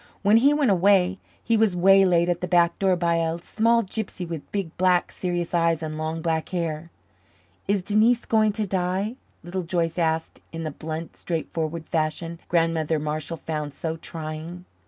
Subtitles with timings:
[0.23, 4.27] When he went away, he was waylaid at the back door by a small gypsy
[4.27, 6.89] with big, black, serious eyes and long black hair.
[7.67, 13.37] "Is Denise going to die?" Little Joyce asked in the blunt, straightforward fashion Grandmother Marshall
[13.37, 14.65] found so trying.